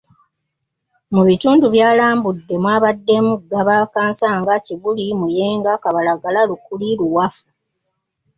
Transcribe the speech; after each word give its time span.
Mu 1.13 1.21
bitundu 1.27 1.65
byalambudde 1.73 2.55
mwabaddemu; 2.63 3.33
Gaba, 3.51 3.77
Kansanga, 3.93 4.53
Kibuli, 4.65 5.05
Muyenga, 5.19 5.73
Kabalagala, 5.83 6.39
Lukuli, 6.49 6.89
Luwafu. 6.99 7.45